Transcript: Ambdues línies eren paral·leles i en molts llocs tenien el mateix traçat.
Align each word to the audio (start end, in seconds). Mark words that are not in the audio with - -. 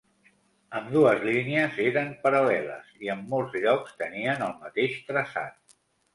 Ambdues 0.77 1.19
línies 1.25 1.77
eren 1.83 2.09
paral·leles 2.23 2.89
i 3.07 3.13
en 3.17 3.23
molts 3.35 3.59
llocs 3.67 3.93
tenien 4.01 4.43
el 4.49 4.59
mateix 4.65 4.99
traçat. 5.13 5.81